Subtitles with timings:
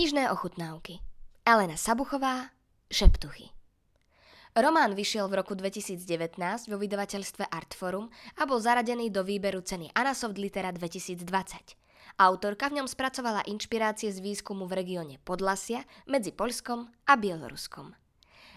[0.00, 1.04] Knižné ochutnávky
[1.44, 2.56] Elena Sabuchová
[2.88, 3.52] Šeptuchy
[4.56, 6.40] Román vyšiel v roku 2019
[6.72, 8.08] vo vydavateľstve Artforum
[8.40, 11.20] a bol zaradený do výberu ceny Anasoft Litera 2020.
[12.16, 17.92] Autorka v ňom spracovala inšpirácie z výskumu v regióne Podlasia medzi Poľskom a Bieloruskom.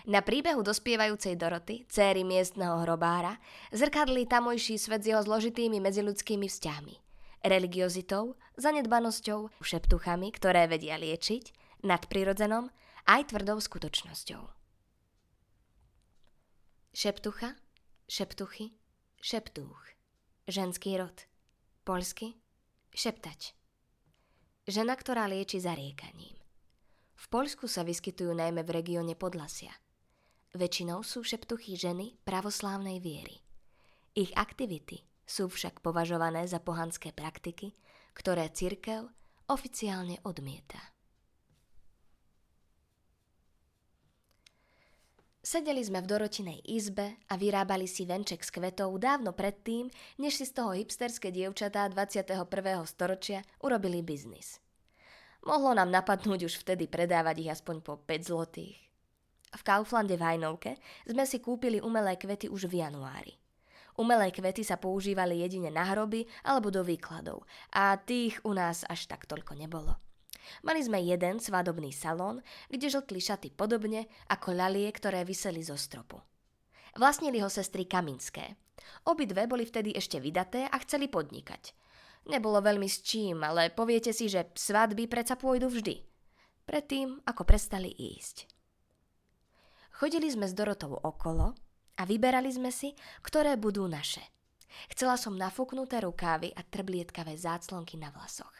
[0.08, 3.36] Na príbehu dospievajúcej Doroty, céry miestneho hrobára,
[3.76, 7.03] zrkadlí tamojší svet s jeho zložitými medziludskými vzťahmi
[7.44, 11.52] religiozitou, zanedbanosťou, šeptuchami, ktoré vedia liečiť,
[11.84, 12.72] nadprirodzenom
[13.06, 14.42] aj tvrdou skutočnosťou.
[16.96, 17.60] Šeptucha,
[18.08, 18.74] šeptuchy,
[19.20, 19.82] šeptúch.
[20.48, 21.28] Ženský rod.
[21.84, 22.40] Polsky
[22.94, 23.58] šeptač.
[24.70, 26.38] Žena, ktorá lieči zariekaním.
[27.18, 29.73] V Poľsku sa vyskytujú najmä v regióne Podlasia.
[30.54, 33.42] Väčšinou sú šeptuchy ženy pravoslávnej viery.
[34.14, 37.74] Ich aktivity sú však považované za pohanské praktiky,
[38.14, 39.10] ktoré cirkev
[39.50, 40.94] oficiálne odmieta.
[45.44, 50.48] Sedeli sme v Dorotinej izbe a vyrábali si venček s kvetov dávno predtým, než si
[50.48, 52.48] z toho hipsterské dievčatá 21.
[52.88, 54.64] storočia urobili biznis.
[55.44, 58.80] Mohlo nám napadnúť už vtedy predávať ich aspoň po 5 zlotých.
[59.52, 63.42] V Kauflande v Hajnovke sme si kúpili umelé kvety už v januári.
[63.94, 69.05] Umelé kvety sa používali jedine na hroby alebo do výkladov a tých u nás až
[69.05, 69.94] tak toľko nebolo.
[70.66, 76.19] Mali sme jeden svadobný salón, kde žltli šaty podobne ako ľalie, ktoré vyseli zo stropu.
[76.97, 78.58] Vlastnili ho sestry Kaminské.
[79.08, 81.73] Obidve boli vtedy ešte vydaté a chceli podnikať.
[82.30, 86.02] Nebolo veľmi s čím, ale poviete si, že svadby predsa pôjdu vždy.
[86.64, 88.47] Predtým, ako prestali ísť.
[89.94, 91.53] Chodili sme s Dorotou okolo
[91.97, 94.21] a vyberali sme si, ktoré budú naše.
[94.89, 98.54] Chcela som nafúknuté rukávy a trblietkavé záclonky na vlasoch.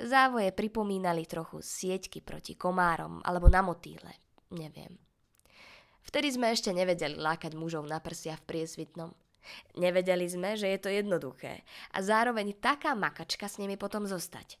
[0.00, 4.16] Závoje pripomínali trochu sieťky proti komárom alebo na motýle,
[4.48, 4.96] neviem.
[6.02, 9.12] Vtedy sme ešte nevedeli lákať mužov na prsia v priesvitnom.
[9.76, 14.56] Nevedeli sme, že je to jednoduché a zároveň taká makačka s nimi potom zostať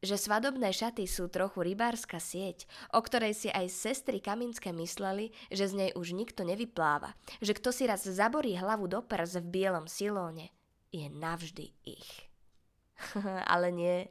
[0.00, 2.64] že svadobné šaty sú trochu rybárska sieť,
[2.96, 7.12] o ktorej si aj sestry Kaminské mysleli, že z nej už nikto nevypláva,
[7.44, 10.48] že kto si raz zaborí hlavu do prs v bielom silóne,
[10.88, 12.10] je navždy ich.
[13.52, 14.08] Ale nie,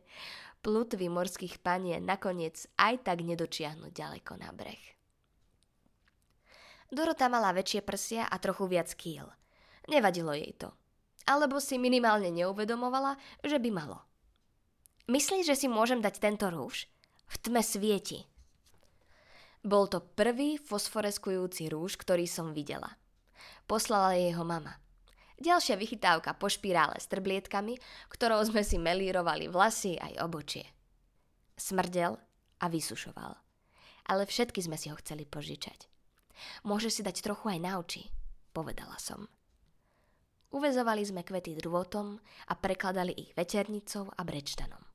[0.61, 4.81] plutvy morských panie nakoniec aj tak nedočiahnu ďaleko na breh.
[6.89, 9.29] Dorota mala väčšie prsia a trochu viac kýl.
[9.89, 10.73] Nevadilo jej to.
[11.29, 13.13] Alebo si minimálne neuvedomovala,
[13.45, 14.09] že by malo.
[15.09, 16.86] Myslíš, že si môžem dať tento rúž?
[17.25, 18.30] V tme svieti.
[19.66, 22.94] Bol to prvý fosforeskujúci rúž, ktorý som videla.
[23.66, 24.78] Poslala jeho mama.
[25.42, 27.81] Ďalšia vychytávka po špirále s trblietkami,
[28.14, 30.70] ktorou sme si melírovali vlasy aj obočie.
[31.58, 32.14] Smrdel
[32.62, 33.34] a vysušoval.
[34.14, 35.90] Ale všetky sme si ho chceli požičať.
[36.70, 38.06] Môžeš si dať trochu aj na oči,
[38.53, 39.26] povedala som.
[40.53, 44.88] Uvezovali sme kvety drôtom a prekladali ich veternicou a brečtanom.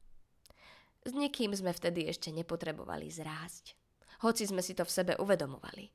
[1.04, 3.76] S nikým sme vtedy ešte nepotrebovali zrásť.
[4.24, 5.92] Hoci sme si to v sebe uvedomovali.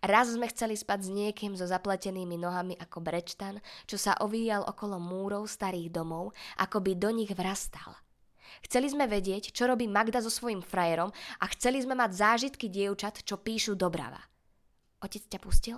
[0.00, 4.96] Raz sme chceli spať s niekým so zapletenými nohami ako brečtan, čo sa ovíjal okolo
[4.96, 7.92] múrov starých domov, ako by do nich vrastal.
[8.64, 13.20] Chceli sme vedieť, čo robí Magda so svojím frajerom a chceli sme mať zážitky dievčat,
[13.20, 14.20] čo píšu dobrava.
[15.02, 15.76] Otec ťa pustil?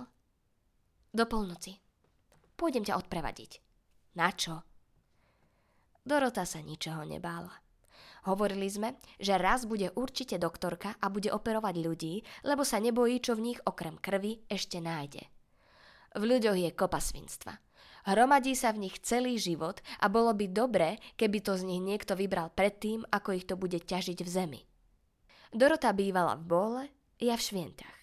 [1.11, 1.75] Do polnoci.
[2.55, 3.59] Pôjdem ťa odprevadiť.
[4.15, 4.63] Na čo?
[6.05, 7.64] Dorota sa ničoho nebála.
[8.25, 13.37] Hovorili sme, že raz bude určite doktorka a bude operovať ľudí, lebo sa nebojí, čo
[13.37, 15.29] v nich okrem krvi ešte nájde.
[16.17, 17.61] V ľuďoch je kopa svinstva.
[18.05, 22.13] Hromadí sa v nich celý život a bolo by dobré, keby to z nich niekto
[22.13, 24.61] vybral predtým, ako ich to bude ťažiť v zemi.
[25.53, 26.83] Dorota bývala v Bóle,
[27.21, 27.97] ja v Švientach.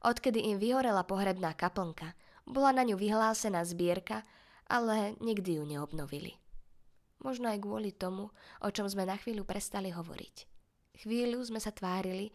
[0.00, 2.16] Odkedy im vyhorela pohrebná kaplnka,
[2.48, 4.24] bola na ňu vyhlásená zbierka,
[4.64, 6.39] ale nikdy ju neobnovili.
[7.20, 8.32] Možno aj kvôli tomu,
[8.64, 10.36] o čom sme na chvíľu prestali hovoriť.
[11.04, 12.32] Chvíľu sme sa tvárili,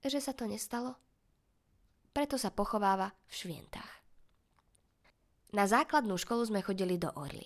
[0.00, 0.96] že sa to nestalo.
[2.16, 3.92] Preto sa pochováva v Švientách.
[5.52, 7.44] Na základnú školu sme chodili do Orly.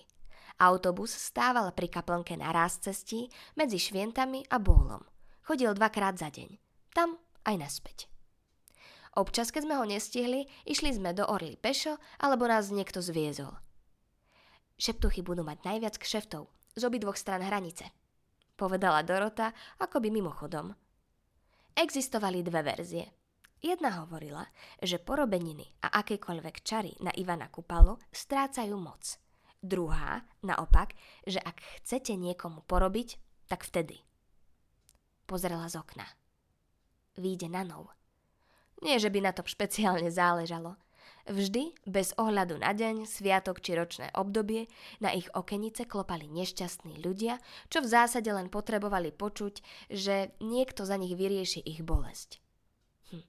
[0.61, 3.27] Autobus stával pri kaplnke na ráz cestí
[3.59, 5.03] medzi Švientami a Bólom.
[5.43, 6.55] Chodil dvakrát za deň.
[6.95, 7.19] Tam
[7.49, 7.99] aj naspäť.
[9.19, 13.59] Občas, keď sme ho nestihli, išli sme do Orly pešo, alebo nás niekto zviezol.
[14.79, 16.47] Šeptuchy budú mať najviac kšeftov,
[16.77, 17.89] z obidvoch stran hranice,
[18.57, 20.75] povedala Dorota akoby mimochodom.
[21.75, 23.07] Existovali dve verzie.
[23.61, 24.45] Jedna hovorila,
[24.81, 29.21] že porobeniny a akékoľvek čary na Ivana Kupalo strácajú moc.
[29.61, 30.97] Druhá, naopak,
[31.29, 33.09] že ak chcete niekomu porobiť,
[33.53, 34.01] tak vtedy.
[35.29, 36.09] pozrela z okna.
[37.21, 37.93] Výjde na nov.
[38.83, 40.75] Nie, že by na tom špeciálne záležalo.
[41.29, 44.73] Vždy, bez ohľadu na deň, sviatok či ročné obdobie,
[45.05, 47.37] na ich okenice klopali nešťastní ľudia,
[47.69, 49.61] čo v zásade len potrebovali počuť,
[49.93, 52.41] že niekto za nich vyrieši ich bolesť.
[53.13, 53.25] Hm.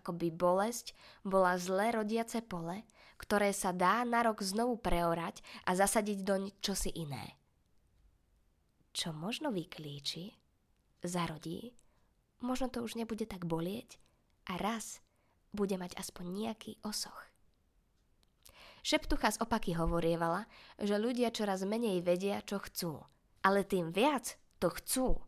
[0.00, 0.96] Ako by bolesť
[1.28, 2.88] bola zle rodiace pole,
[3.20, 7.36] ktoré sa dá na rok znovu preorať a zasadiť doň čosi iné.
[8.96, 10.32] Čo možno vyklíči,
[11.04, 11.76] zarodí,
[12.40, 14.00] možno to už nebude tak bolieť
[14.48, 15.04] a raz
[15.56, 17.16] bude mať aspoň nejaký osoch.
[18.86, 20.46] Šeptucha z opaky hovorievala,
[20.78, 23.02] že ľudia čoraz menej vedia, čo chcú,
[23.42, 25.18] ale tým viac to chcú.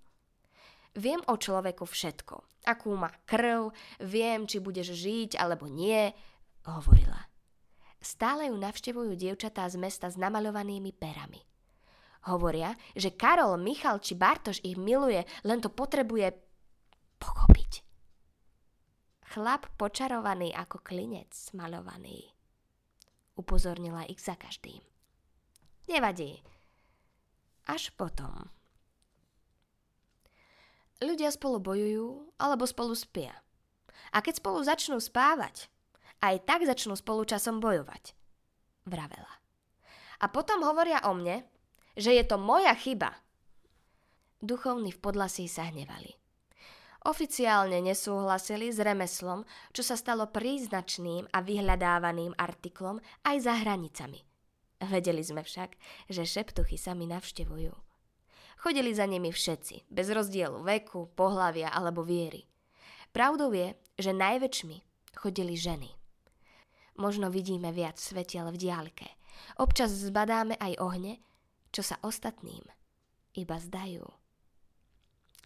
[0.95, 2.63] Viem o človeku všetko.
[2.71, 6.15] Akú má krv, viem, či budeš žiť alebo nie,
[6.71, 7.19] hovorila.
[7.99, 11.43] Stále ju navštevujú dievčatá z mesta s namaľovanými perami.
[12.31, 16.31] Hovoria, že Karol, Michal či Bartoš ich miluje, len to potrebuje
[17.19, 17.58] pochopiť.
[19.39, 22.35] Chlap počarovaný ako klinec smalovaný.
[23.39, 24.83] Upozornila ich za každým.
[25.87, 26.43] Nevadí.
[27.71, 28.51] Až potom.
[30.99, 33.31] Ľudia spolu bojujú alebo spolu spia.
[34.11, 35.71] A keď spolu začnú spávať,
[36.19, 38.19] aj tak začnú spolu časom bojovať.
[38.91, 39.39] Vravela.
[40.19, 41.47] A potom hovoria o mne,
[41.95, 43.15] že je to moja chyba.
[44.43, 46.19] Duchovní v podlasí sa hnevali.
[47.07, 54.19] Oficiálne nesúhlasili s remeslom, čo sa stalo príznačným a vyhľadávaným artiklom aj za hranicami.
[54.83, 55.79] Vedeli sme však,
[56.11, 57.75] že šeptuchy sami navštevujú.
[58.59, 62.43] Chodili za nimi všetci, bez rozdielu veku, pohlavia alebo viery.
[63.15, 64.77] Pravdou je, že najväčšmi
[65.15, 65.91] chodili ženy.
[66.99, 69.07] Možno vidíme viac svetiel v diálke.
[69.63, 71.23] Občas zbadáme aj ohne,
[71.71, 72.67] čo sa ostatným
[73.39, 74.03] iba zdajú.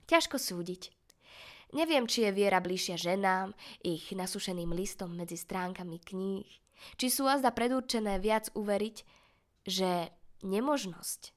[0.08, 0.88] Ťažko súdiť,
[1.72, 6.48] Neviem, či je viera bližšia ženám, ich nasušeným listom medzi stránkami kníh,
[7.00, 8.96] či sú azda predurčené viac uveriť,
[9.64, 10.12] že
[10.44, 11.32] nemožnosť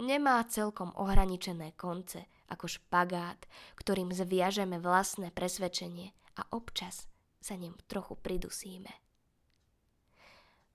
[0.00, 3.36] nemá celkom ohraničené konce ako špagát,
[3.76, 7.04] ktorým zviažeme vlastné presvedčenie a občas
[7.44, 8.88] sa ním trochu pridusíme.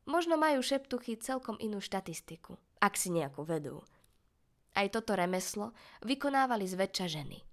[0.06, 3.82] Možno majú šeptuchy celkom inú štatistiku, ak si nejakú vedú.
[4.78, 5.74] Aj toto remeslo
[6.06, 7.42] vykonávali zväčša ženy–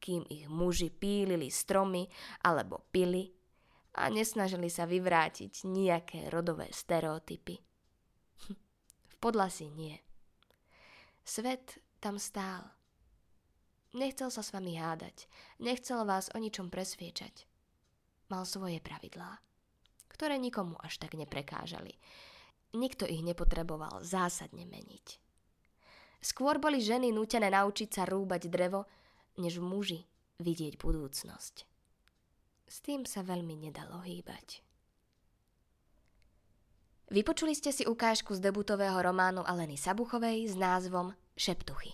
[0.00, 2.08] kým ich muži pílili stromy
[2.42, 3.28] alebo pili
[4.00, 7.60] a nesnažili sa vyvrátiť nejaké rodové stereotypy.
[9.12, 10.00] v podlasi nie.
[11.20, 12.64] Svet tam stál.
[13.90, 15.26] Nechcel sa s vami hádať,
[15.58, 17.44] nechcel vás o ničom presviečať.
[18.30, 19.42] Mal svoje pravidlá,
[20.14, 21.98] ktoré nikomu až tak neprekážali.
[22.70, 25.18] Nikto ich nepotreboval zásadne meniť.
[26.22, 28.86] Skôr boli ženy nútené naučiť sa rúbať drevo,
[29.40, 30.06] než muži
[30.38, 31.64] vidieť budúcnosť.
[32.70, 34.60] S tým sa veľmi nedalo hýbať.
[37.10, 41.90] Vypočuli ste si ukážku z debutového románu Aleny Sabuchovej s názvom Šeptuchy.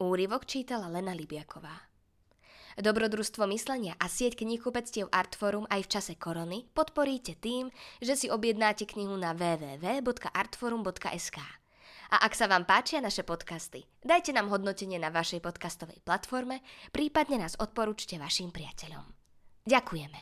[0.00, 1.76] Úryvok čítala Lena Libiaková.
[2.76, 7.70] Dobrodružstvo myslenia a sieť knihkupectiev Artforum aj v čase korony podporíte tým,
[8.04, 11.38] že si objednáte knihu na www.artforum.sk.
[12.12, 16.62] A ak sa vám páčia naše podcasty, dajte nám hodnotenie na vašej podcastovej platforme,
[16.94, 19.04] prípadne nás odporúčte vašim priateľom.
[19.66, 20.20] Ďakujeme.